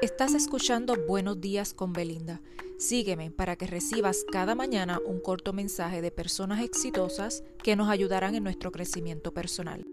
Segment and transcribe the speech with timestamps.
[0.00, 2.40] Estás escuchando Buenos días con Belinda.
[2.78, 8.36] Sígueme para que recibas cada mañana un corto mensaje de personas exitosas que nos ayudarán
[8.36, 9.84] en nuestro crecimiento personal.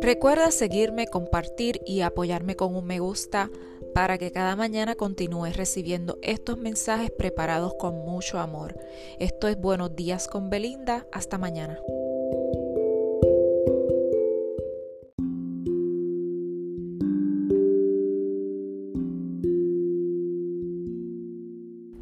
[0.00, 3.50] Recuerda seguirme, compartir y apoyarme con un me gusta
[3.94, 8.78] para que cada mañana continúes recibiendo estos mensajes preparados con mucho amor.
[9.18, 11.06] Esto es Buenos días con Belinda.
[11.12, 11.78] Hasta mañana.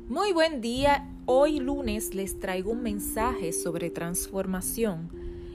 [0.08, 1.08] Muy buen día.
[1.26, 5.10] Hoy lunes les traigo un mensaje sobre transformación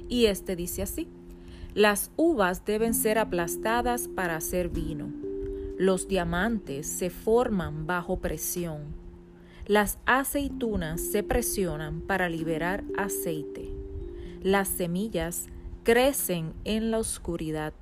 [0.07, 1.07] y este dice así.
[1.73, 5.24] Las uvas deben ser aplastadas para hacer vino.
[5.77, 8.95] Los diamantes se forman bajo presión.
[9.65, 13.73] Las aceitunas se presionan para liberar aceite.
[14.41, 15.47] Las semillas
[15.83, 17.73] crecen en la oscuridad.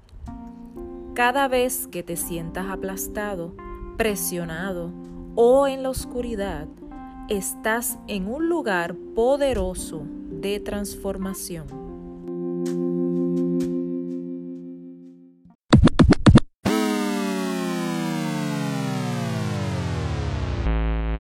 [1.13, 3.53] Cada vez que te sientas aplastado,
[3.97, 4.91] presionado
[5.35, 6.67] o en la oscuridad,
[7.29, 11.82] estás en un lugar poderoso de transformación.